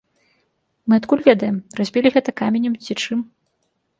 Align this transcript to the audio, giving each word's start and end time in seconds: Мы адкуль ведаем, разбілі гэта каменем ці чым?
Мы 0.89 0.93
адкуль 1.01 1.21
ведаем, 1.27 1.59
разбілі 1.79 2.13
гэта 2.17 2.29
каменем 2.43 2.73
ці 2.87 2.93
чым? 3.03 3.19